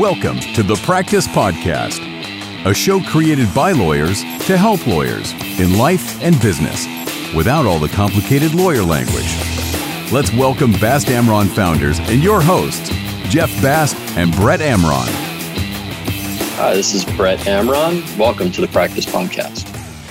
[0.00, 2.00] Welcome to the Practice Podcast,
[2.66, 6.84] a show created by lawyers to help lawyers in life and business
[7.34, 9.34] without all the complicated lawyer language.
[10.12, 12.90] Let's welcome Bast Amron founders and your hosts,
[13.30, 15.08] Jeff Bast and Brett Amron.
[16.56, 18.18] Hi, this is Brett Amron.
[18.18, 19.66] Welcome to the Practice Podcast.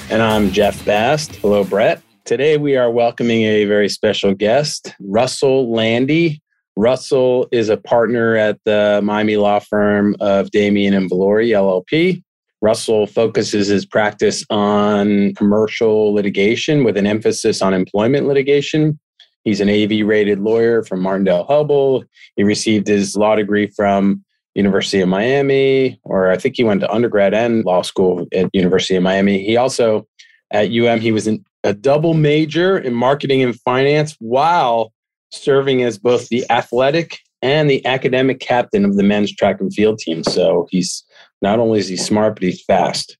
[0.09, 1.35] And I'm Jeff Bast.
[1.35, 2.01] Hello, Brett.
[2.23, 6.41] Today we are welcoming a very special guest, Russell Landy.
[6.75, 12.21] Russell is a partner at the Miami law firm of Damian and Valori LLP.
[12.61, 18.99] Russell focuses his practice on commercial litigation with an emphasis on employment litigation.
[19.43, 22.03] He's an AV rated lawyer from Martindale Hubbell.
[22.35, 26.91] He received his law degree from University of Miami, or I think he went to
[26.91, 29.45] undergrad and law school at University of Miami.
[29.45, 30.07] He also
[30.51, 34.91] at UM he was in a double major in marketing and finance while
[35.31, 39.99] serving as both the athletic and the academic captain of the men's track and field
[39.99, 40.23] team.
[40.23, 41.03] So he's
[41.41, 43.17] not only is he smart, but he's fast.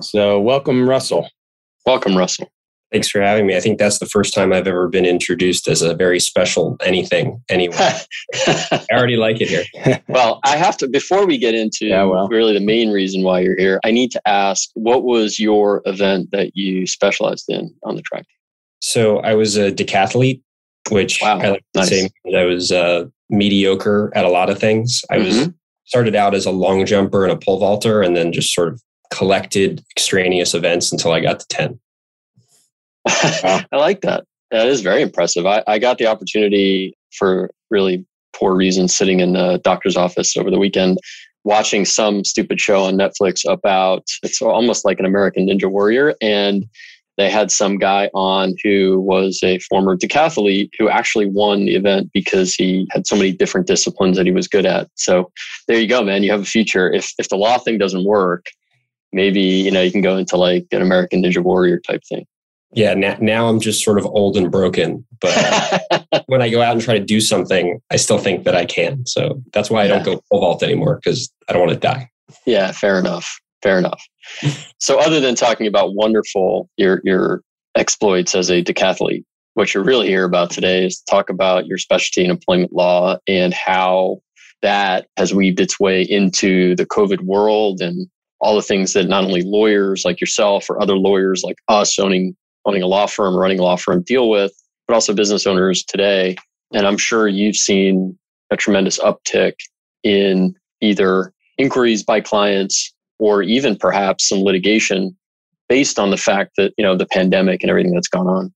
[0.00, 1.28] So welcome, Russell.
[1.86, 2.50] Welcome, Russell.
[2.92, 3.56] Thanks for having me.
[3.56, 7.42] I think that's the first time I've ever been introduced as a very special anything
[7.48, 7.74] anyway.
[8.46, 10.00] I already like it here.
[10.08, 12.28] well, I have to, before we get into yeah, well.
[12.28, 16.30] really the main reason why you're here, I need to ask what was your event
[16.30, 18.26] that you specialized in on the track?
[18.78, 20.42] So I was a decathlete
[20.90, 21.38] which wow.
[21.38, 21.88] I like nice.
[21.88, 25.02] to say I was uh, mediocre at a lot of things.
[25.10, 25.24] I mm-hmm.
[25.24, 25.50] was
[25.84, 28.82] started out as a long jumper and a pole vaulter, and then just sort of
[29.12, 31.80] collected extraneous events until I got to ten.
[33.06, 34.24] I like that.
[34.50, 35.46] That is very impressive.
[35.46, 38.04] I, I got the opportunity for really
[38.34, 40.98] poor reasons sitting in the doctor's office over the weekend
[41.44, 46.64] watching some stupid show on Netflix about it's almost like an American Ninja Warrior and
[47.16, 52.10] they had some guy on who was a former decathlete who actually won the event
[52.12, 54.88] because he had so many different disciplines that he was good at.
[54.94, 55.30] So
[55.68, 56.22] there you go, man.
[56.22, 56.92] You have a future.
[56.92, 58.46] If if the law thing doesn't work,
[59.12, 62.26] maybe you know you can go into like an American Ninja Warrior type thing.
[62.74, 65.06] Yeah, now, now I'm just sort of old and broken.
[65.20, 68.64] But when I go out and try to do something, I still think that I
[68.64, 69.06] can.
[69.06, 72.10] So that's why I don't go pole vault anymore because I don't want to die.
[72.46, 73.38] Yeah, fair enough.
[73.64, 74.06] Fair enough.
[74.78, 77.42] so, other than talking about wonderful your your
[77.76, 81.78] exploits as a decathlete, what you're really here about today is to talk about your
[81.78, 84.20] specialty in employment law and how
[84.60, 88.06] that has weaved its way into the COVID world and
[88.40, 92.36] all the things that not only lawyers like yourself or other lawyers like us owning
[92.66, 94.52] owning a law firm, or running a law firm deal with,
[94.86, 96.36] but also business owners today.
[96.74, 98.18] And I'm sure you've seen
[98.50, 99.54] a tremendous uptick
[100.02, 105.16] in either inquiries by clients or even perhaps some litigation
[105.68, 108.52] based on the fact that you know the pandemic and everything that's gone on.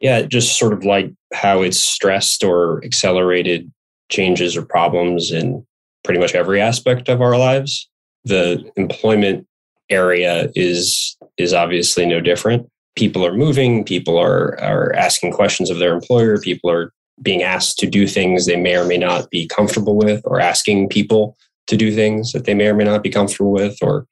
[0.00, 3.70] Yeah just sort of like how it's stressed or accelerated
[4.10, 5.64] changes or problems in
[6.04, 7.88] pretty much every aspect of our lives.
[8.24, 9.46] The employment
[9.88, 12.68] area is is obviously no different.
[12.96, 16.92] People are moving people are are asking questions of their employer people are
[17.22, 20.88] being asked to do things they may or may not be comfortable with or asking
[20.88, 24.06] people to do things that they may or may not be comfortable with or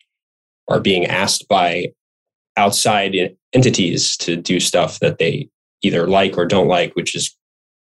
[0.68, 1.88] are being asked by
[2.56, 3.14] outside
[3.52, 5.48] entities to do stuff that they
[5.82, 7.34] either like or don't like, which is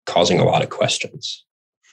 [0.05, 1.43] causing a lot of questions.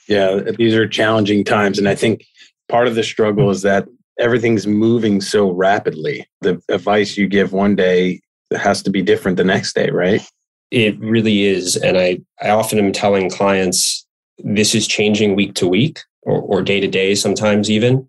[0.09, 1.79] Yeah, these are challenging times.
[1.79, 2.25] And I think
[2.69, 3.87] part of the struggle is that
[4.19, 6.27] everything's moving so rapidly.
[6.43, 8.21] The advice you give one day
[8.57, 10.23] has to be different the next day, right?
[10.71, 11.77] It really is.
[11.77, 14.07] And I, I often am telling clients
[14.39, 18.09] this is changing week to week or, day to day sometimes even.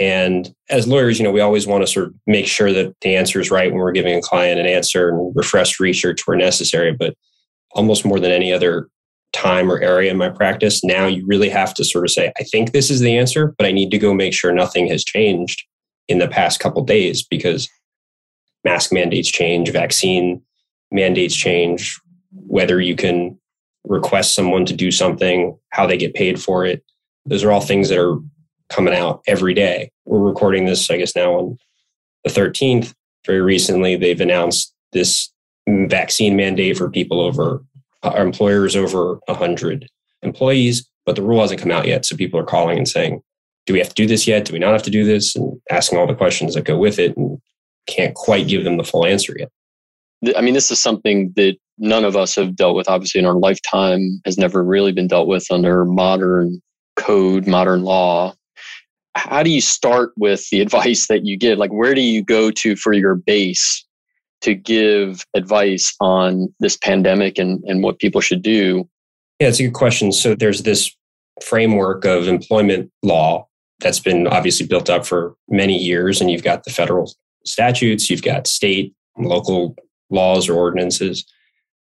[0.00, 3.14] And as lawyers, you know, we always want to sort of make sure that the
[3.14, 6.92] answer is right when we're giving a client an answer and refresh research where necessary.
[6.92, 7.14] But
[7.72, 8.88] almost more than any other
[9.32, 12.42] time or area in my practice, now you really have to sort of say, I
[12.44, 15.64] think this is the answer, but I need to go make sure nothing has changed
[16.08, 17.68] in the past couple days because
[18.64, 20.42] mask mandates change, vaccine
[20.90, 22.00] mandates change,
[22.32, 23.38] whether you can
[23.84, 26.82] request someone to do something, how they get paid for it
[27.26, 28.18] those are all things that are
[28.68, 29.90] coming out every day.
[30.04, 31.58] We're recording this, I guess, now on
[32.24, 32.92] the 13th.
[33.26, 35.30] Very recently, they've announced this
[35.68, 37.62] vaccine mandate for people over
[38.02, 39.88] uh, employers over 100
[40.22, 42.04] employees, but the rule hasn't come out yet.
[42.04, 43.22] So people are calling and saying,
[43.66, 44.44] do we have to do this yet?
[44.44, 45.34] Do we not have to do this?
[45.34, 47.38] And asking all the questions that go with it and
[47.86, 49.50] can't quite give them the full answer yet.
[50.36, 53.34] I mean, this is something that none of us have dealt with, obviously, in our
[53.34, 56.60] lifetime, has never really been dealt with under modern
[56.96, 58.34] code, modern law,
[59.16, 61.58] how do you start with the advice that you give?
[61.58, 63.84] Like, where do you go to for your base
[64.42, 68.88] to give advice on this pandemic and, and what people should do?
[69.40, 70.12] Yeah, it's a good question.
[70.12, 70.94] So, there's this
[71.42, 73.48] framework of employment law
[73.80, 76.20] that's been obviously built up for many years.
[76.20, 77.12] And you've got the federal
[77.44, 79.76] statutes, you've got state, local
[80.10, 81.24] laws or ordinances.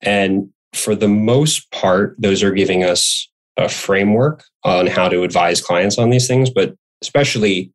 [0.02, 5.62] And for the most part, those are giving us a framework on how to advise
[5.62, 6.50] clients on these things.
[6.50, 7.72] But especially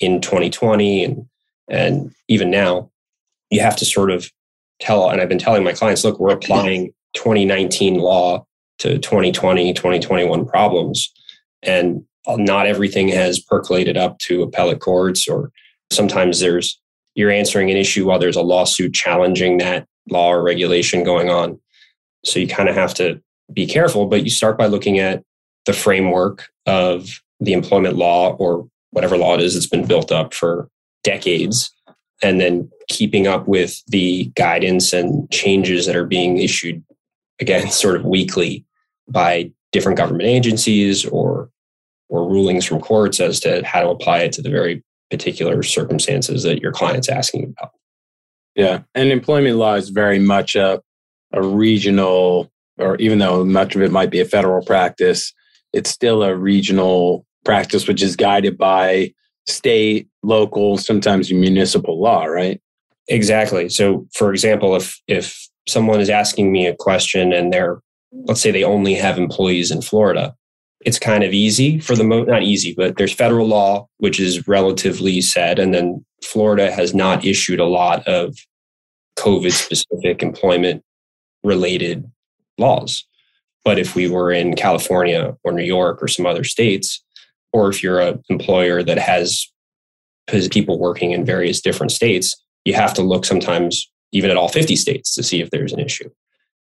[0.00, 1.26] in 2020 and
[1.68, 2.90] and even now,
[3.50, 4.30] you have to sort of
[4.80, 8.44] tell, and I've been telling my clients, look, we're applying 2019 law
[8.80, 11.12] to 2020, 2021 problems.
[11.62, 15.50] And not everything has percolated up to appellate courts, or
[15.90, 16.80] sometimes there's
[17.14, 21.60] you're answering an issue while there's a lawsuit challenging that law or regulation going on.
[22.24, 25.22] So you kind of have to be careful, but you start by looking at
[25.66, 27.08] the framework of
[27.40, 30.68] the employment law or whatever law it is that's been built up for
[31.02, 31.74] decades
[32.22, 36.82] and then keeping up with the guidance and changes that are being issued
[37.40, 38.64] again sort of weekly
[39.08, 41.50] by different government agencies or
[42.08, 46.42] or rulings from courts as to how to apply it to the very particular circumstances
[46.42, 47.72] that your client's asking about.
[48.54, 50.80] Yeah, and employment law is very much a
[51.32, 55.32] a regional or even though much of it might be a federal practice,
[55.72, 59.12] it's still a regional practice which is guided by
[59.46, 62.60] state, local, sometimes municipal law, right?
[63.08, 63.68] Exactly.
[63.68, 67.80] So for example, if if someone is asking me a question and they're
[68.26, 70.34] let's say they only have employees in Florida,
[70.84, 74.48] it's kind of easy for the most not easy, but there's federal law which is
[74.48, 78.34] relatively set and then Florida has not issued a lot of
[79.18, 80.82] COVID specific employment
[81.42, 82.10] related
[82.58, 83.04] laws.
[83.64, 87.02] But if we were in California or New York or some other states,
[87.52, 89.46] or if you're an employer that has
[90.50, 92.34] people working in various different states,
[92.64, 95.80] you have to look sometimes even at all 50 states to see if there's an
[95.80, 96.10] issue.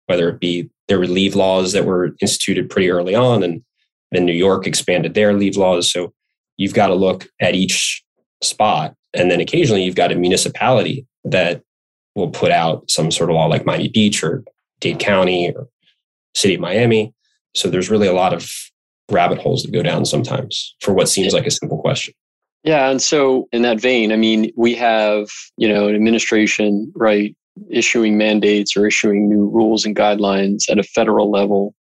[0.08, 3.64] Whether it be there were leave laws that were instituted pretty early on, and
[4.12, 5.92] then New York expanded their leave laws.
[5.92, 6.14] So
[6.58, 8.04] you've got to look at each
[8.44, 8.94] spot.
[9.14, 11.62] And then occasionally you've got a municipality that
[12.16, 14.44] will put out some sort of law like Miami Beach or
[14.82, 15.68] Dade County or
[16.36, 17.14] City of Miami.
[17.56, 18.52] So there's really a lot of
[19.10, 22.14] rabbit holes to go down sometimes for what seems like a simple question.
[22.64, 22.90] Yeah.
[22.90, 27.36] And so, in that vein, I mean, we have, you know, an administration, right,
[27.70, 31.74] issuing mandates or issuing new rules and guidelines at a federal level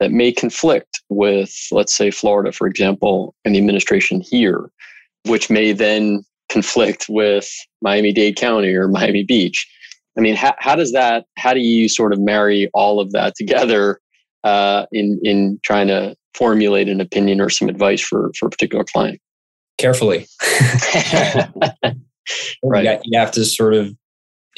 [0.00, 4.70] that may conflict with, let's say, Florida, for example, and the administration here,
[5.26, 7.48] which may then conflict with
[7.82, 9.66] Miami Dade County or Miami Beach.
[10.16, 13.34] I mean, how, how does that, how do you sort of marry all of that
[13.36, 14.00] together
[14.44, 18.84] uh, in, in trying to formulate an opinion or some advice for, for a particular
[18.84, 19.20] client?
[19.78, 20.26] Carefully.
[22.62, 23.00] right.
[23.04, 23.94] You have to sort of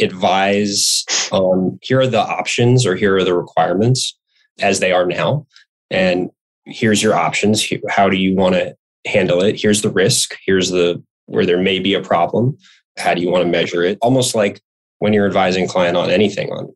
[0.00, 4.16] advise on here are the options or here are the requirements
[4.60, 5.46] as they are now.
[5.90, 6.30] And
[6.66, 7.66] here's your options.
[7.88, 8.76] How do you want to
[9.06, 9.60] handle it?
[9.60, 10.36] Here's the risk.
[10.44, 12.56] Here's the where there may be a problem.
[12.96, 13.98] How do you want to measure it?
[14.00, 14.60] Almost like
[14.98, 16.74] when you're advising a client on anything on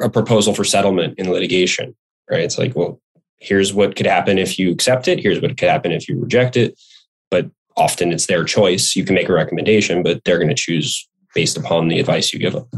[0.00, 1.94] a proposal for settlement in litigation,
[2.30, 2.40] right?
[2.40, 3.00] It's like, well,
[3.38, 5.20] here's what could happen if you accept it.
[5.20, 6.78] Here's what could happen if you reject it.
[7.30, 8.94] But often it's their choice.
[8.94, 12.38] You can make a recommendation, but they're going to choose based upon the advice you
[12.38, 12.68] give them.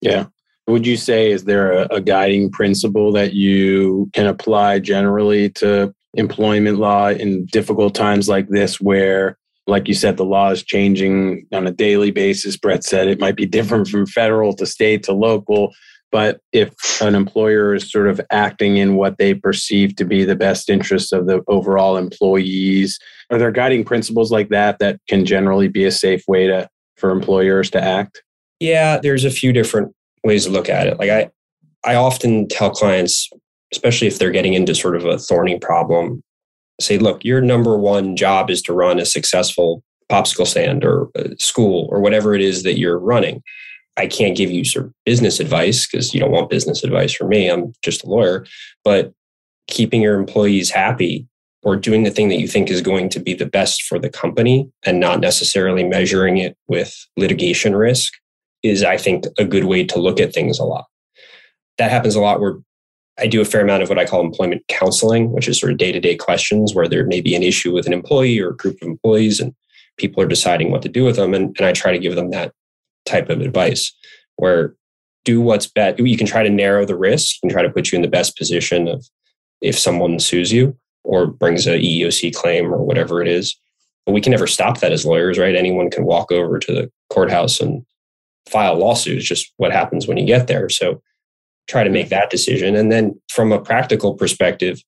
[0.00, 0.26] Yeah.
[0.66, 5.92] Would you say, is there a, a guiding principle that you can apply generally to
[6.14, 9.36] employment law in difficult times like this where
[9.66, 12.56] like you said, the law is changing on a daily basis.
[12.56, 15.72] Brett said it might be different from federal to state to local.
[16.12, 20.34] But if an employer is sort of acting in what they perceive to be the
[20.34, 22.98] best interests of the overall employees,
[23.30, 27.10] are there guiding principles like that that can generally be a safe way to for
[27.10, 28.22] employers to act?
[28.58, 30.98] Yeah, there's a few different ways to look at it.
[30.98, 31.30] Like I
[31.84, 33.30] I often tell clients,
[33.72, 36.22] especially if they're getting into sort of a thorny problem,
[36.82, 41.28] say, look, your number one job is to run a successful popsicle stand or uh,
[41.38, 43.42] school or whatever it is that you're running.
[43.96, 47.28] I can't give you sort of business advice because you don't want business advice from
[47.28, 47.48] me.
[47.48, 48.46] I'm just a lawyer.
[48.84, 49.12] But
[49.68, 51.26] keeping your employees happy
[51.62, 54.08] or doing the thing that you think is going to be the best for the
[54.08, 58.14] company and not necessarily measuring it with litigation risk
[58.62, 60.86] is, I think, a good way to look at things a lot.
[61.78, 62.56] That happens a lot where
[63.18, 65.78] I do a fair amount of what I call employment counseling, which is sort of
[65.78, 68.56] day to day questions where there may be an issue with an employee or a
[68.56, 69.54] group of employees and
[69.98, 71.34] people are deciding what to do with them.
[71.34, 72.52] And, and I try to give them that
[73.04, 73.92] type of advice
[74.36, 74.74] where
[75.24, 75.98] do what's best.
[75.98, 78.36] You can try to narrow the risk, can try to put you in the best
[78.36, 79.04] position of
[79.60, 83.56] if someone sues you or brings a EEOC claim or whatever it is.
[84.06, 85.54] But we can never stop that as lawyers, right?
[85.54, 87.84] Anyone can walk over to the courthouse and
[88.48, 90.68] file lawsuits, just what happens when you get there.
[90.70, 91.02] So
[91.70, 92.74] try to make that decision.
[92.74, 94.82] And then from a practical perspective,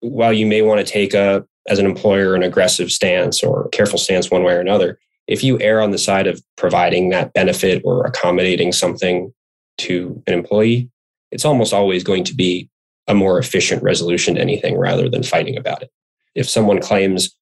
[0.00, 3.98] while you may want to take a, as an employer an aggressive stance or careful
[3.98, 4.98] stance one way or another.
[5.26, 9.32] If you err on the side of providing that benefit or accommodating something
[9.78, 10.88] to an employee,
[11.32, 12.68] it's almost always going to be
[13.08, 15.90] a more efficient resolution to anything rather than fighting about it.
[16.34, 17.34] If someone claims,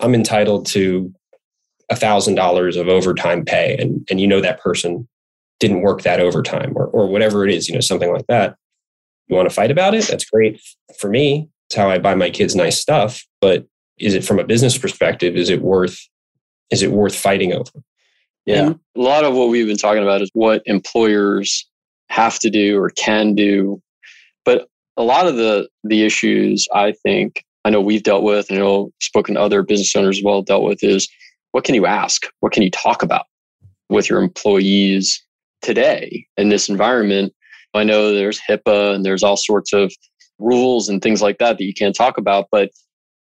[0.00, 1.12] I'm entitled to
[1.92, 5.06] $1,000 of overtime pay, and, and you know that person
[5.60, 8.56] didn't work that overtime or, or whatever it is, you know, something like that.
[9.28, 10.06] You want to fight about it?
[10.06, 10.60] That's great
[10.98, 11.48] for me.
[11.68, 13.24] It's how I buy my kids nice stuff.
[13.40, 13.66] But
[13.98, 15.36] is it from a business perspective?
[15.36, 15.98] Is it worth
[16.70, 17.70] is it worth fighting over?
[18.44, 18.66] Yeah.
[18.66, 21.68] And a lot of what we've been talking about is what employers
[22.08, 23.80] have to do or can do.
[24.44, 28.58] But a lot of the the issues I think I know we've dealt with, and
[28.58, 31.08] I know spoken to other business owners as well dealt with is
[31.50, 32.26] what can you ask?
[32.40, 33.26] What can you talk about
[33.88, 35.25] with your employees
[35.62, 37.32] today in this environment?
[37.74, 39.92] I know there's HIPAA and there's all sorts of
[40.38, 42.70] rules and things like that that you can't talk about, but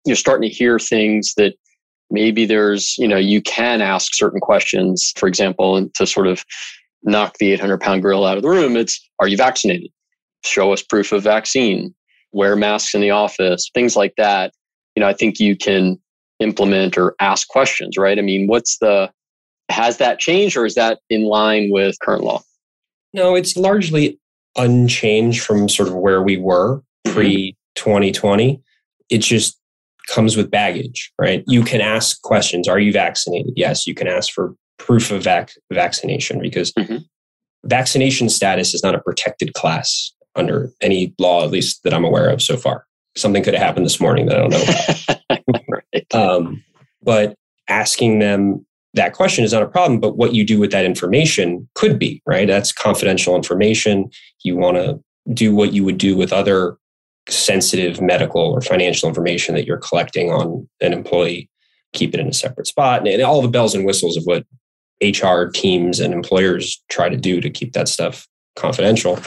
[0.04, 1.54] you're starting to hear things that
[2.10, 6.44] maybe there's, you know, you can ask certain questions, for example, and to sort of
[7.02, 9.90] knock the 800 pound gorilla out of the room, it's are you vaccinated?
[10.44, 11.94] Show us proof of vaccine,
[12.32, 14.52] wear masks in the office, things like that.
[14.94, 15.98] You know, I think you can
[16.40, 18.18] implement or ask questions, right?
[18.18, 19.10] I mean, what's the,
[19.72, 22.42] has that changed or is that in line with current law?
[23.12, 24.18] No, it's largely
[24.56, 27.14] unchanged from sort of where we were mm-hmm.
[27.14, 28.62] pre 2020.
[29.10, 29.58] It just
[30.08, 31.44] comes with baggage, right?
[31.46, 32.68] You can ask questions.
[32.68, 33.52] Are you vaccinated?
[33.56, 33.86] Yes.
[33.86, 36.98] You can ask for proof of vac- vaccination because mm-hmm.
[37.64, 42.28] vaccination status is not a protected class under any law, at least that I'm aware
[42.30, 42.86] of so far.
[43.16, 45.64] Something could have happened this morning that I don't know about.
[45.92, 46.14] right.
[46.14, 46.64] um,
[47.02, 47.34] but
[47.68, 48.64] asking them
[48.94, 52.22] that question is not a problem, but what you do with that information could be,
[52.26, 52.46] right?
[52.46, 54.10] That's confidential information.
[54.44, 55.00] You want to
[55.32, 56.76] do what you would do with other
[57.28, 61.48] sensitive medical or financial information that you're collecting on an employee,
[61.92, 64.44] keep it in a separate spot, and all the bells and whistles of what
[65.02, 69.18] HR teams and employers try to do to keep that stuff confidential.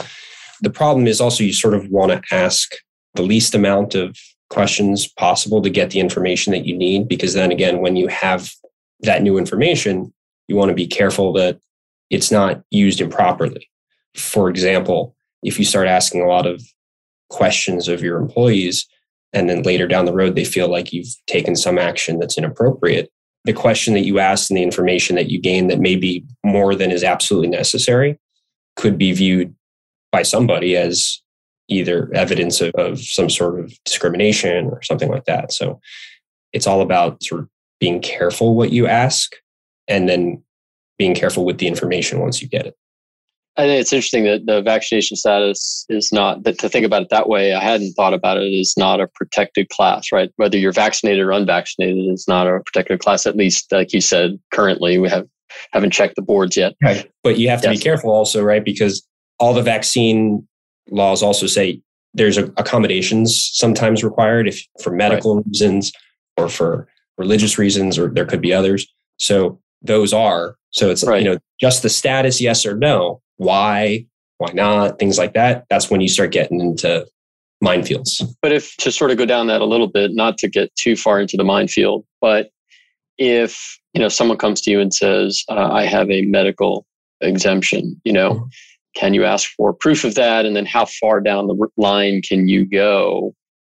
[0.60, 2.72] The problem is also you sort of want to ask
[3.14, 4.16] the least amount of
[4.48, 8.50] questions possible to get the information that you need, because then again, when you have
[9.00, 10.12] that new information,
[10.48, 11.58] you want to be careful that
[12.10, 13.68] it's not used improperly.
[14.16, 16.62] For example, if you start asking a lot of
[17.28, 18.86] questions of your employees,
[19.32, 23.10] and then later down the road, they feel like you've taken some action that's inappropriate,
[23.44, 26.74] the question that you asked and the information that you gain that may be more
[26.74, 28.18] than is absolutely necessary
[28.76, 29.54] could be viewed
[30.10, 31.20] by somebody as
[31.68, 35.52] either evidence of, of some sort of discrimination or something like that.
[35.52, 35.80] So
[36.52, 37.48] it's all about sort of
[37.80, 39.32] being careful what you ask
[39.88, 40.42] and then
[40.98, 42.74] being careful with the information once you get it.
[43.58, 47.08] I think it's interesting that the vaccination status is not that to think about it
[47.10, 47.54] that way.
[47.54, 50.30] I hadn't thought about it is not a protected class, right?
[50.36, 53.24] Whether you're vaccinated or unvaccinated is not a protected class.
[53.24, 55.26] At least, like you said, currently we have
[55.72, 56.74] haven't checked the boards yet.
[56.82, 57.10] Right.
[57.22, 57.78] But you have to yes.
[57.78, 58.64] be careful also, right?
[58.64, 59.06] Because
[59.38, 60.46] all the vaccine
[60.90, 61.80] laws also say
[62.12, 65.46] there's accommodations sometimes required if for medical right.
[65.46, 65.92] reasons
[66.36, 68.86] or for religious reasons, or there could be others.
[69.18, 70.56] So those are.
[70.70, 71.22] So it's right.
[71.22, 73.20] you know just the status, yes or no.
[73.36, 74.06] Why?
[74.38, 74.98] Why not?
[74.98, 75.64] Things like that.
[75.70, 77.06] That's when you start getting into
[77.64, 78.22] minefields.
[78.42, 80.96] But if to sort of go down that a little bit, not to get too
[80.96, 82.50] far into the minefield, but
[83.18, 86.86] if you know someone comes to you and says, uh, "I have a medical
[87.20, 88.46] exemption," you know, mm-hmm.
[88.94, 90.44] can you ask for proof of that?
[90.44, 93.34] And then how far down the line can you go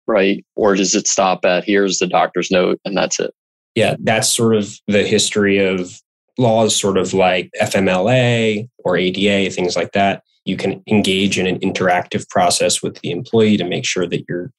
[0.08, 0.44] right?
[0.56, 3.32] Or does it stop at here's the doctor's note and that's it?
[3.74, 6.00] Yeah, that's sort of the history of
[6.38, 10.22] laws, sort of like FMLA or ADA, things like that.
[10.44, 14.50] You can engage in an interactive process with the employee to make sure that you're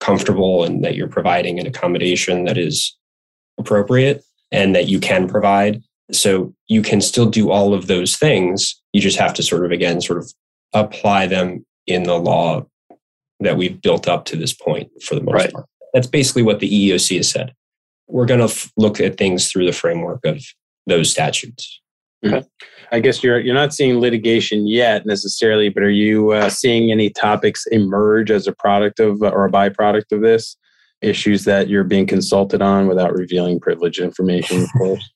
[0.00, 2.96] comfortable and that you're providing an accommodation that is
[3.58, 5.82] appropriate and that you can provide.
[6.12, 8.80] So you can still do all of those things.
[8.92, 10.32] You just have to sort of, again, sort of
[10.72, 12.66] apply them in the law
[13.42, 15.52] that we've built up to this point for the most right.
[15.52, 15.66] part.
[15.94, 17.54] That's basically what the EEOC has said.
[18.08, 20.42] We're going to f- look at things through the framework of
[20.86, 21.80] those statutes.
[22.24, 22.46] Okay.
[22.92, 27.10] I guess you're you're not seeing litigation yet necessarily, but are you uh, seeing any
[27.10, 30.56] topics emerge as a product of or a byproduct of this?
[31.00, 35.10] Issues that you're being consulted on without revealing privileged information, of course.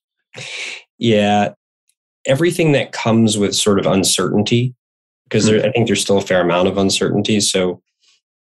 [0.98, 1.52] yeah,
[2.26, 4.74] everything that comes with sort of uncertainty,
[5.28, 5.64] because mm-hmm.
[5.64, 7.40] I think there's still a fair amount of uncertainty.
[7.40, 7.82] So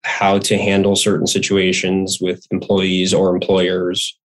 [0.06, 4.18] how to handle certain situations with employees or employers.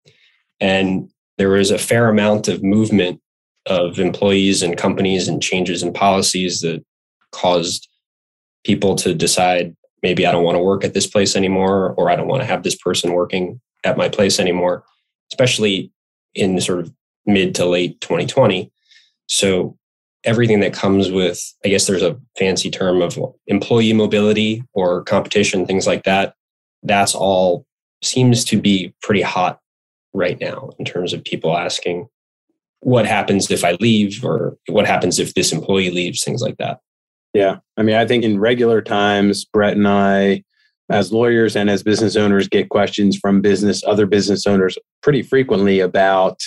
[0.60, 3.20] And there was a fair amount of movement
[3.66, 6.84] of employees and companies and changes in policies that
[7.32, 7.88] caused
[8.64, 12.16] people to decide maybe I don't want to work at this place anymore, or I
[12.16, 14.84] don't want to have this person working at my place anymore,
[15.32, 15.92] especially
[16.34, 16.92] in sort of
[17.26, 18.70] mid to late 2020.
[19.28, 19.78] So
[20.24, 25.66] everything that comes with, I guess there's a fancy term of employee mobility or competition,
[25.66, 26.34] things like that.
[26.82, 27.64] That's all
[28.02, 29.58] seems to be pretty hot
[30.12, 32.08] right now in terms of people asking
[32.80, 36.80] what happens if I leave or what happens if this employee leaves, things like that.
[37.34, 37.58] Yeah.
[37.76, 40.42] I mean, I think in regular times, Brett and I,
[40.88, 45.78] as lawyers and as business owners, get questions from business, other business owners pretty frequently
[45.80, 46.40] about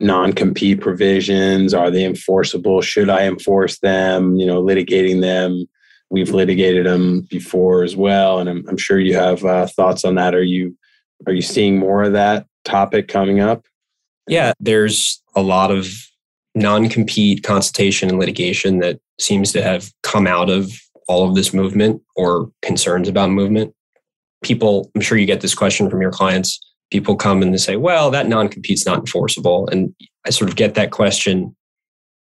[0.00, 1.74] non-compete provisions?
[1.74, 2.80] Are they enforceable?
[2.80, 4.36] Should i enforce them?
[4.36, 5.66] You know litigating them.
[6.10, 10.14] We've litigated them before as well and i'm, I'm sure you have uh, thoughts on
[10.14, 10.34] that.
[10.34, 10.76] Are you
[11.26, 13.66] are you seeing more of that topic coming up?
[14.28, 15.88] Yeah there's a lot of
[16.54, 20.70] non-compete consultation and litigation that seems to have come out of
[21.06, 23.74] all of this movement or concerns about movement.
[24.44, 27.76] People i'm sure you get this question from your clients people come and they say,
[27.76, 29.68] well, that non compete's not enforceable.
[29.68, 29.94] And
[30.26, 31.54] I sort of get that question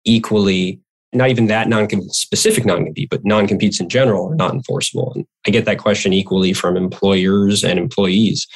[0.05, 0.81] equally,
[1.13, 5.13] not even that non specific non compete, but non competes in general are not enforceable.
[5.15, 8.47] And I get that question equally from employers and employees.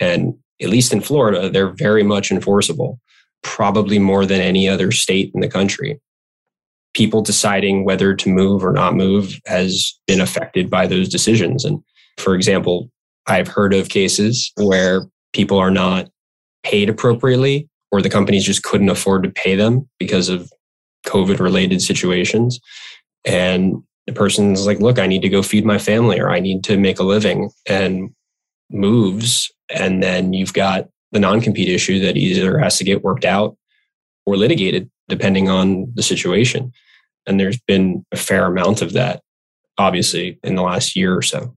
[0.00, 3.00] And at least in Florida, they're very much enforceable,
[3.42, 6.00] probably more than any other state in the country.
[6.94, 11.64] People deciding whether to move or not move has been affected by those decisions.
[11.64, 11.82] And
[12.18, 12.90] for example,
[13.26, 16.08] I've heard of cases where people are not
[16.62, 20.50] paid appropriately or the companies just couldn't afford to pay them because of
[21.06, 22.60] COVID related situations.
[23.24, 26.64] And the person's like, look, I need to go feed my family or I need
[26.64, 28.10] to make a living and
[28.70, 29.52] moves.
[29.74, 33.56] And then you've got the non compete issue that either has to get worked out
[34.24, 36.72] or litigated, depending on the situation.
[37.26, 39.22] And there's been a fair amount of that,
[39.78, 41.54] obviously, in the last year or so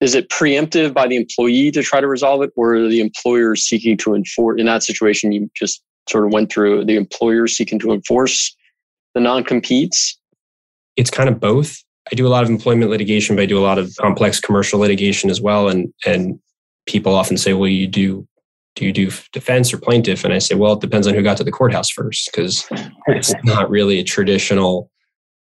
[0.00, 3.96] is it preemptive by the employee to try to resolve it or the employer seeking
[3.98, 7.92] to enforce in that situation you just sort of went through the employer seeking to
[7.92, 8.56] enforce
[9.14, 10.18] the non-competes?
[10.96, 11.82] It's kind of both.
[12.10, 14.80] I do a lot of employment litigation but i do a lot of complex commercial
[14.80, 16.40] litigation as well and and
[16.86, 18.26] people often say well you do
[18.76, 20.24] do you do defense or plaintiff?
[20.24, 22.66] And i say well it depends on who got to the courthouse first because
[23.06, 24.90] it's not really a traditional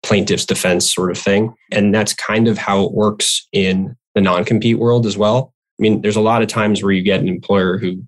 [0.05, 1.55] plaintiff's defense sort of thing.
[1.72, 5.53] And that's kind of how it works in the non-compete world as well.
[5.79, 8.03] I mean, there's a lot of times where you get an employer who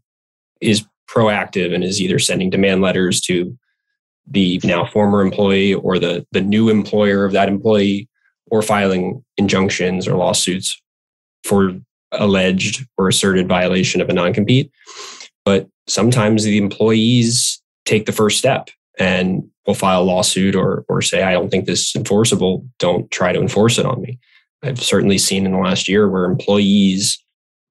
[0.61, 3.57] is proactive and is either sending demand letters to
[4.29, 8.09] the now former employee or the the new employer of that employee
[8.51, 10.81] or filing injunctions or lawsuits
[11.45, 11.73] for
[12.13, 14.71] alleged or asserted violation of a non-compete.
[15.45, 21.03] But sometimes the employees take the first step and will file a lawsuit or or
[21.03, 22.67] say I don't think this is enforceable.
[22.79, 24.19] Don't try to enforce it on me
[24.63, 27.23] I've certainly seen in the last year where employees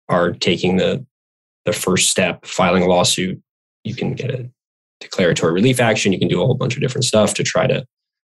[0.09, 1.05] are taking the
[1.65, 3.41] the first step, filing a lawsuit.
[3.83, 4.49] You can get a
[4.99, 6.13] declaratory relief action.
[6.13, 7.85] You can do a whole bunch of different stuff to try to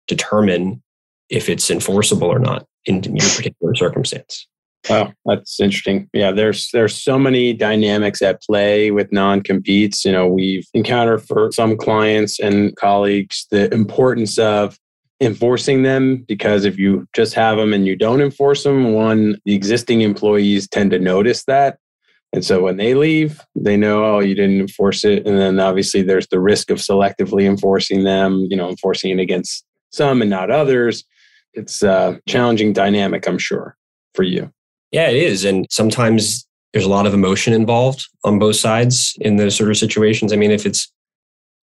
[0.08, 0.82] determine
[1.30, 4.48] if it's enforceable or not in your particular circumstance.
[4.90, 6.08] Oh, that's interesting.
[6.14, 10.06] Yeah, there's there's so many dynamics at play with non-competes.
[10.06, 14.78] You know, we've encountered for some clients and colleagues the importance of
[15.22, 19.56] enforcing them because if you just have them and you don't enforce them, one, the
[19.56, 21.78] existing employees tend to notice that.
[22.34, 25.26] And so when they leave, they know, oh, you didn't enforce it.
[25.26, 29.66] And then obviously there's the risk of selectively enforcing them, you know, enforcing it against
[29.92, 31.06] some and not others.
[31.54, 33.78] It's a challenging dynamic, I'm sure,
[34.14, 34.52] for you.
[34.92, 35.46] Yeah, it is.
[35.46, 39.78] And sometimes there's a lot of emotion involved on both sides in those sort of
[39.78, 40.34] situations.
[40.34, 40.92] I mean, if it's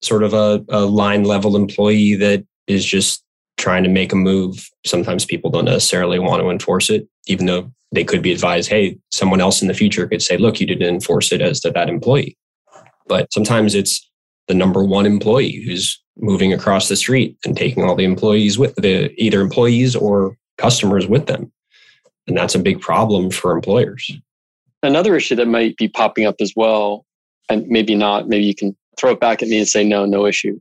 [0.01, 3.23] sort of a, a line level employee that is just
[3.59, 7.71] trying to make a move, sometimes people don't necessarily want to enforce it, even though
[7.93, 10.95] they could be advised, hey, someone else in the future could say, look, you didn't
[10.95, 12.37] enforce it as to that employee.
[13.07, 14.09] But sometimes it's
[14.49, 18.75] the number one employee who's moving across the street and taking all the employees with
[18.77, 21.53] the either employees or customers with them.
[22.27, 24.11] And that's a big problem for employers.
[24.83, 27.05] Another issue that might be popping up as well,
[27.49, 30.27] and maybe not, maybe you can throw it back at me and say, no, no
[30.27, 30.59] issue.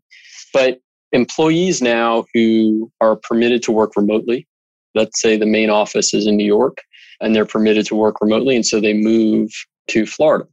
[0.53, 0.79] But
[1.11, 4.47] employees now who are permitted to work remotely,
[4.95, 6.77] let's say the main office is in New York
[7.19, 8.55] and they're permitted to work remotely.
[8.55, 9.51] And so they move
[9.89, 10.47] to Florida.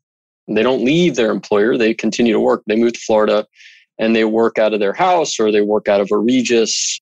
[0.49, 2.63] They don't leave their employer, they continue to work.
[2.67, 3.47] They move to Florida
[3.99, 7.01] and they work out of their house or they work out of a Regus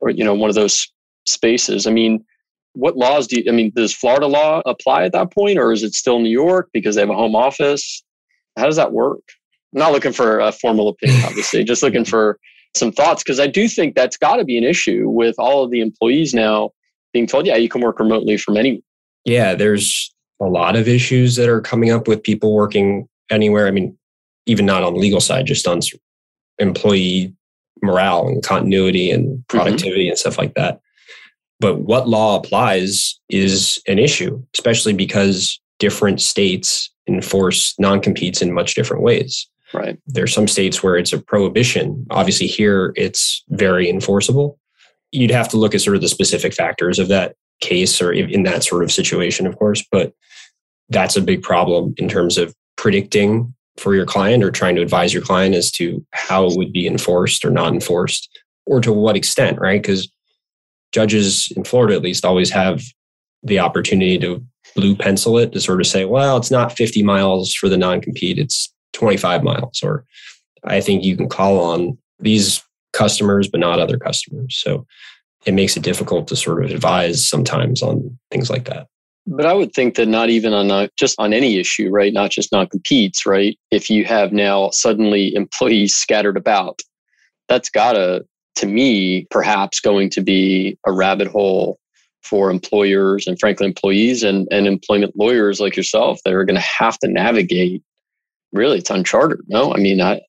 [0.00, 0.90] or, you know, one of those
[1.26, 1.86] spaces.
[1.86, 2.24] I mean,
[2.72, 5.82] what laws do you, I mean, does Florida law apply at that point or is
[5.82, 8.02] it still New York because they have a home office?
[8.56, 9.20] How does that work?
[9.74, 12.38] I'm not looking for a formal opinion, obviously, just looking for
[12.74, 15.70] some thoughts because I do think that's got to be an issue with all of
[15.70, 16.70] the employees now
[17.12, 18.82] being told, yeah, you can work remotely from anywhere.
[19.24, 23.66] Yeah, there's a lot of issues that are coming up with people working anywhere.
[23.66, 23.96] I mean,
[24.46, 25.80] even not on the legal side, just on
[26.58, 27.34] employee
[27.82, 29.40] morale and continuity and mm-hmm.
[29.48, 30.10] productivity mm-hmm.
[30.10, 30.80] and stuff like that.
[31.60, 38.52] But what law applies is an issue, especially because different states enforce non competes in
[38.52, 39.48] much different ways.
[39.74, 39.98] Right.
[40.06, 42.06] There's some states where it's a prohibition.
[42.10, 44.58] Obviously, here it's very enforceable.
[45.10, 48.44] You'd have to look at sort of the specific factors of that case or in
[48.44, 49.84] that sort of situation, of course.
[49.90, 50.12] But
[50.88, 55.12] that's a big problem in terms of predicting for your client or trying to advise
[55.12, 58.28] your client as to how it would be enforced or not enforced
[58.66, 59.80] or to what extent, right?
[59.80, 60.10] Because
[60.92, 62.82] judges in Florida, at least, always have
[63.42, 67.54] the opportunity to blue pencil it to sort of say, well, it's not 50 miles
[67.54, 69.80] for the non compete, it's 25 miles.
[69.82, 70.04] Or
[70.64, 74.58] I think you can call on these customers, but not other customers.
[74.60, 74.86] So
[75.46, 78.88] it makes it difficult to sort of advise sometimes on things like that.
[79.26, 82.12] But I would think that not even on a, just on any issue, right?
[82.12, 83.58] Not just non competes, right?
[83.70, 86.80] If you have now suddenly employees scattered about,
[87.46, 88.24] that's gotta,
[88.56, 91.78] to me, perhaps going to be a rabbit hole
[92.22, 96.60] for employers and frankly employees and, and employment lawyers like yourself that are going to
[96.60, 97.82] have to navigate
[98.52, 100.20] really it's uncharted no i mean I,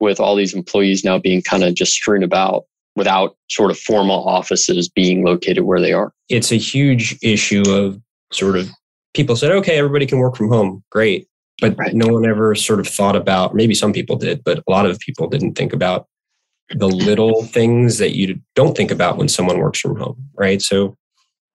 [0.00, 2.64] with all these employees now being kind of just strewn about
[2.96, 8.00] without sort of formal offices being located where they are it's a huge issue of
[8.32, 8.68] sort of
[9.14, 11.26] people said okay everybody can work from home great
[11.60, 11.94] but right.
[11.94, 14.98] no one ever sort of thought about maybe some people did but a lot of
[15.00, 16.06] people didn't think about
[16.70, 20.96] the little things that you don't think about when someone works from home right so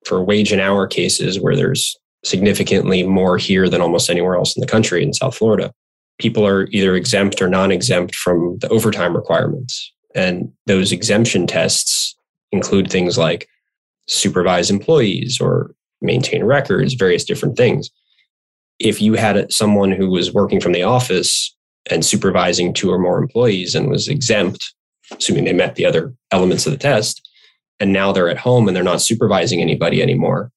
[0.05, 4.61] for wage and hour cases where there's significantly more here than almost anywhere else in
[4.61, 5.71] the country in South Florida.
[6.19, 9.91] People are either exempt or non exempt from the overtime requirements.
[10.15, 12.15] And those exemption tests
[12.51, 13.47] include things like
[14.07, 17.89] supervise employees or maintain records, various different things.
[18.79, 21.55] If you had someone who was working from the office
[21.89, 24.73] and supervising two or more employees and was exempt,
[25.11, 27.27] assuming they met the other elements of the test,
[27.79, 30.51] and now they're at home and they're not supervising anybody anymore.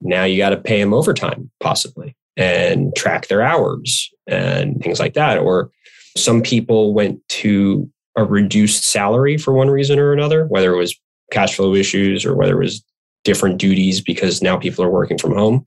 [0.00, 5.14] Now you got to pay them overtime, possibly, and track their hours and things like
[5.14, 5.38] that.
[5.38, 5.70] Or
[6.16, 10.98] some people went to a reduced salary for one reason or another, whether it was
[11.30, 12.84] cash flow issues or whether it was
[13.24, 15.64] different duties because now people are working from home.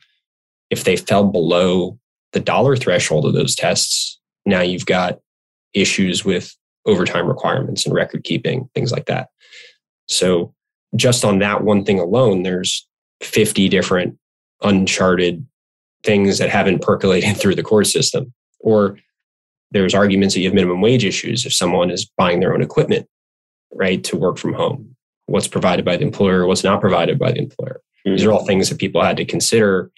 [0.69, 1.99] If they fell below
[2.33, 5.19] the dollar threshold of those tests, now you've got
[5.73, 9.29] issues with overtime requirements and record keeping, things like that.
[10.07, 10.53] So
[10.95, 12.87] just on that one thing alone, there's
[13.21, 14.17] 50 different
[14.63, 15.45] uncharted
[16.03, 18.33] things that haven't percolated through the court system.
[18.59, 18.97] Or
[19.71, 23.07] there's arguments that you have minimum wage issues if someone is buying their own equipment,
[23.73, 24.95] right, to work from home.
[25.25, 27.81] What's provided by the employer, what's not provided by the employer.
[28.05, 28.15] Mm-hmm.
[28.15, 29.91] These are all things that people had to consider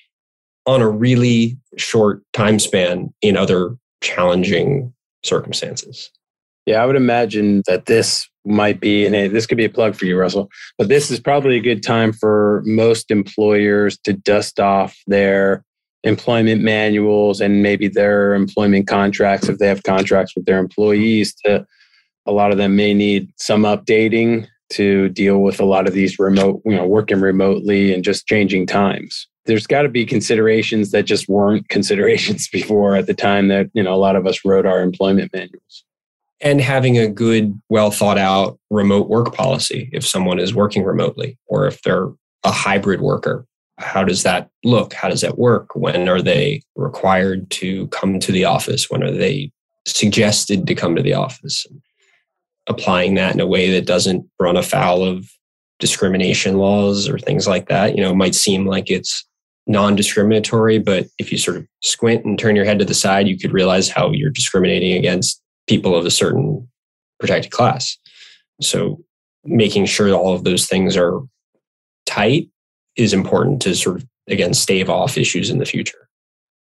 [0.65, 4.93] on a really short time span in other challenging
[5.23, 6.11] circumstances.
[6.65, 10.05] Yeah, I would imagine that this might be, and this could be a plug for
[10.05, 14.97] you, Russell, but this is probably a good time for most employers to dust off
[15.07, 15.63] their
[16.03, 21.65] employment manuals and maybe their employment contracts if they have contracts with their employees to
[22.25, 26.17] a lot of them may need some updating to deal with a lot of these
[26.19, 31.03] remote you know working remotely and just changing times there's got to be considerations that
[31.03, 34.65] just weren't considerations before at the time that you know a lot of us wrote
[34.65, 35.83] our employment manuals
[36.41, 41.37] and having a good, well thought out remote work policy if someone is working remotely
[41.47, 42.07] or if they're
[42.43, 43.45] a hybrid worker.
[43.79, 44.93] How does that look?
[44.93, 45.75] How does that work?
[45.75, 48.89] When are they required to come to the office?
[48.89, 49.51] When are they
[49.87, 51.65] suggested to come to the office?
[52.67, 55.29] Applying that in a way that doesn't run afoul of
[55.79, 57.95] discrimination laws or things like that.
[57.95, 59.25] You know, it might seem like it's
[59.65, 63.27] non discriminatory, but if you sort of squint and turn your head to the side,
[63.27, 66.67] you could realize how you're discriminating against people of a certain
[67.19, 67.97] protected class.
[68.61, 69.01] So
[69.45, 71.21] making sure all of those things are
[72.05, 72.49] tight
[72.99, 76.07] is important to sort of again stave off issues in the future.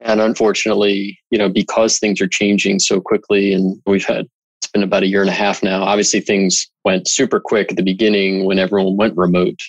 [0.01, 4.27] And unfortunately, you know, because things are changing so quickly and we've had
[4.61, 5.83] it's been about a year and a half now.
[5.83, 9.61] Obviously things went super quick at the beginning when everyone went remote.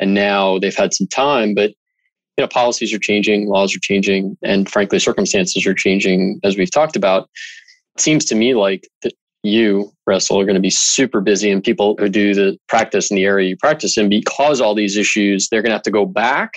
[0.00, 4.38] And now they've had some time, but you know, policies are changing, laws are changing,
[4.42, 7.28] and frankly, circumstances are changing as we've talked about.
[7.94, 8.88] It seems to me like
[9.42, 13.16] you, Russell, are going to be super busy and people who do the practice in
[13.16, 16.06] the area you practice in because all these issues, they're going to have to go
[16.06, 16.52] back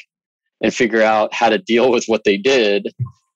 [0.61, 2.87] and figure out how to deal with what they did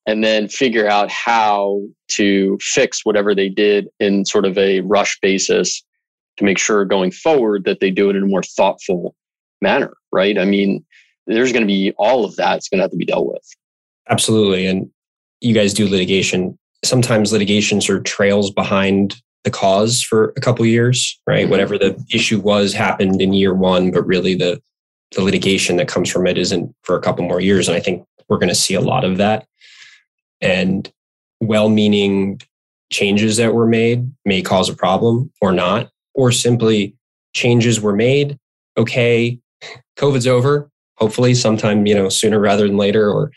[0.05, 5.19] and then figure out how to fix whatever they did in sort of a rush
[5.21, 5.83] basis
[6.37, 9.15] to make sure going forward that they do it in a more thoughtful
[9.61, 10.37] manner, right?
[10.37, 10.85] I mean,
[11.27, 13.43] there's going to be all of that's going to have to be dealt with.
[14.09, 14.65] Absolutely.
[14.65, 14.89] And
[15.41, 16.57] you guys do litigation.
[16.83, 21.43] Sometimes litigation sort of trails behind the cause for a couple years, right?
[21.43, 21.51] Mm-hmm.
[21.51, 24.61] Whatever the issue was happened in year one, but really the
[25.15, 27.67] the litigation that comes from it isn't for a couple more years.
[27.67, 29.47] And I think we're going to see a lot of that.
[30.39, 30.91] And
[31.41, 32.41] well-meaning
[32.91, 36.95] changes that were made may cause a problem or not, or simply
[37.33, 38.37] changes were made.
[38.77, 39.39] Okay,
[39.97, 40.69] COVID's over.
[40.97, 43.31] Hopefully, sometime you know sooner rather than later, or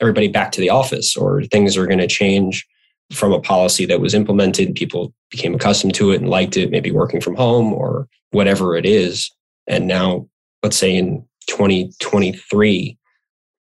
[0.00, 2.66] everybody back to the office, or things are going to change
[3.12, 4.74] from a policy that was implemented.
[4.74, 8.86] People became accustomed to it and liked it, maybe working from home or whatever it
[8.86, 9.30] is.
[9.66, 10.28] And now,
[10.62, 12.98] let's say in 2023,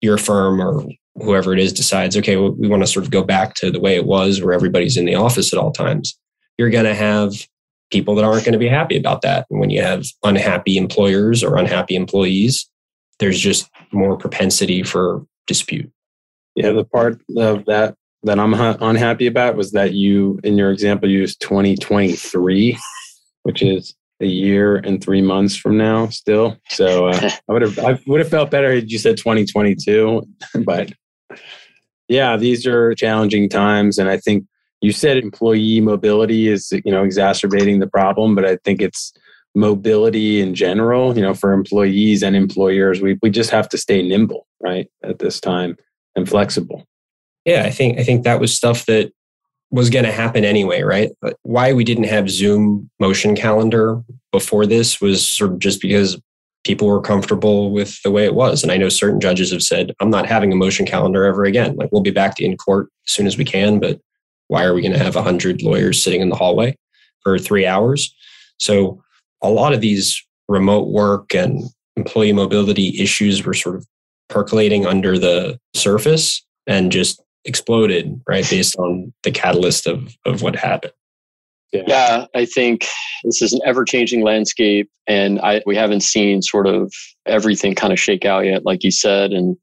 [0.00, 0.84] your firm or
[1.16, 3.80] whoever it is decides, okay, well, we want to sort of go back to the
[3.80, 6.18] way it was where everybody's in the office at all times.
[6.56, 7.46] You're going to have
[7.90, 9.46] people that aren't going to be happy about that.
[9.50, 12.68] And when you have unhappy employers or unhappy employees,
[13.18, 15.90] there's just more propensity for dispute.
[16.54, 21.08] Yeah, the part of that that I'm unhappy about was that you, in your example,
[21.08, 22.78] used 2023,
[23.44, 26.56] which is a year and three months from now still.
[26.68, 30.22] So uh, I would have I would have felt better had you said 2022,
[30.64, 30.92] but
[32.08, 34.44] yeah, these are challenging times, and I think
[34.80, 39.12] you said employee mobility is you know exacerbating the problem, but I think it's
[39.54, 41.16] mobility in general.
[41.16, 45.18] You know, for employees and employers, we we just have to stay nimble, right, at
[45.20, 45.76] this time
[46.16, 46.86] and flexible.
[47.44, 49.12] Yeah, I think I think that was stuff that
[49.70, 51.10] was going to happen anyway, right?
[51.20, 56.20] But why we didn't have Zoom motion calendar before this was sort of just because
[56.64, 58.62] people were comfortable with the way it was.
[58.62, 61.76] And I know certain judges have said, I'm not having a motion calendar ever again.
[61.76, 64.00] Like we'll be back in court as soon as we can, but
[64.48, 66.76] why are we going to have 100 lawyers sitting in the hallway
[67.22, 68.14] for three hours?
[68.58, 69.02] So
[69.42, 71.62] a lot of these remote work and
[71.96, 73.86] employee mobility issues were sort of
[74.28, 80.56] percolating under the surface and just exploded, right, based on the catalyst of of what
[80.56, 80.92] happened.
[81.72, 81.82] Yeah.
[81.86, 82.86] yeah, I think
[83.22, 86.92] this is an ever changing landscape, and I we haven't seen sort of
[87.26, 89.56] everything kind of shake out yet, like you said, and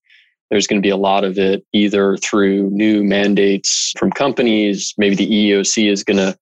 [0.50, 4.94] there's going to be a lot of it either through new mandates from companies.
[4.98, 6.38] Maybe the EEOC is going to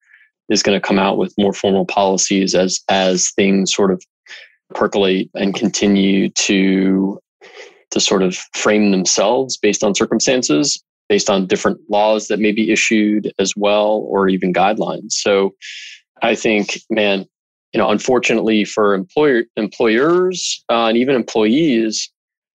[0.49, 4.03] is going to come out with more formal policies as as things sort of
[4.73, 7.19] percolate and continue to
[7.91, 12.71] to sort of frame themselves based on circumstances based on different laws that may be
[12.71, 15.11] issued as well, or even guidelines.
[15.11, 15.53] So
[16.21, 17.25] I think, man,
[17.73, 22.09] you know, unfortunately for employer employers uh, and even employees,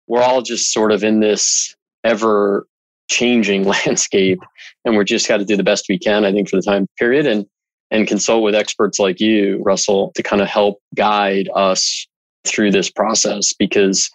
[0.08, 2.68] we're all just sort of in this ever
[3.10, 4.40] changing landscape,
[4.86, 6.26] and we're just got to do the best we can.
[6.26, 7.46] I think for the time period, and
[7.92, 12.08] and consult with experts like you, Russell, to kind of help guide us
[12.46, 14.10] through this process because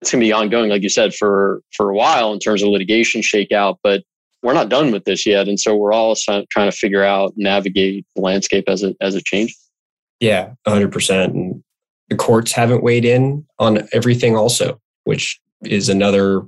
[0.00, 2.68] it's going to be ongoing, like you said, for for a while in terms of
[2.68, 3.78] litigation shakeout.
[3.82, 4.02] But
[4.42, 8.06] we're not done with this yet, and so we're all trying to figure out navigate
[8.14, 9.58] the landscape as it as it changes.
[10.20, 11.34] Yeah, hundred percent.
[11.34, 11.62] And
[12.08, 16.42] the courts haven't weighed in on everything, also, which is another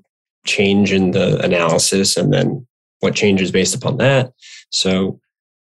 [0.47, 2.67] change in the analysis, and then
[3.01, 4.33] what changes based upon that.
[4.71, 5.21] So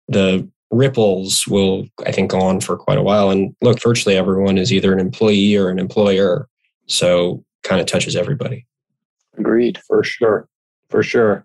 [0.09, 3.31] the ripples will, I think, go on for quite a while.
[3.31, 6.49] And look, virtually everyone is either an employee or an employer.
[6.87, 8.67] So kind of touches everybody.
[9.37, 9.79] Agreed.
[9.87, 10.49] For sure.
[10.89, 11.45] For sure.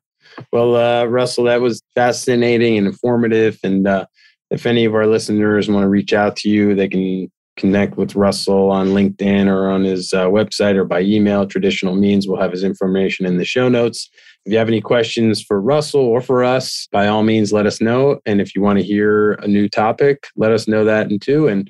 [0.51, 3.59] Well, uh, Russell, that was fascinating and informative.
[3.63, 4.05] And uh,
[4.49, 8.15] if any of our listeners want to reach out to you, they can connect with
[8.15, 11.45] Russell on LinkedIn or on his uh, website or by email.
[11.45, 14.09] Traditional means we'll have his information in the show notes.
[14.45, 17.79] If you have any questions for Russell or for us, by all means, let us
[17.79, 18.19] know.
[18.25, 21.47] And if you want to hear a new topic, let us know that and too.
[21.47, 21.69] And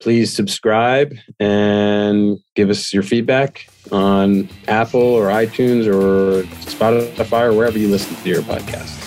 [0.00, 7.78] please subscribe and give us your feedback on Apple or iTunes or Spotify or wherever
[7.78, 9.02] you listen to your podcast.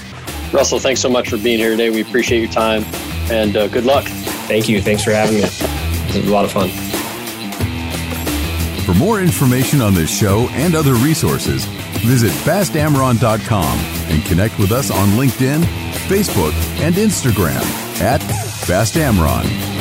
[0.54, 1.90] Russell, thanks so much for being here today.
[1.90, 2.84] We appreciate your time
[3.32, 4.06] and uh, good luck.
[4.48, 4.82] Thank you.
[4.82, 5.44] Thanks for having me.
[5.44, 6.70] It was a lot of fun.
[8.86, 11.66] For more information on this show and other resources,
[12.02, 15.62] visit bastamron.com and connect with us on LinkedIn,
[16.08, 17.62] Facebook, and Instagram
[18.02, 18.22] at
[18.66, 19.79] bastamron.